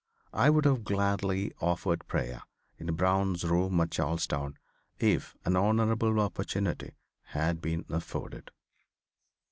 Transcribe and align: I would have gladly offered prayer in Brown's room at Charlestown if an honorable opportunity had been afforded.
I 0.33 0.49
would 0.49 0.65
have 0.65 0.83
gladly 0.83 1.53
offered 1.61 2.07
prayer 2.07 2.41
in 2.79 2.91
Brown's 2.95 3.43
room 3.45 3.79
at 3.81 3.91
Charlestown 3.91 4.57
if 4.97 5.35
an 5.45 5.55
honorable 5.55 6.19
opportunity 6.19 6.95
had 7.25 7.61
been 7.61 7.85
afforded. 7.87 8.49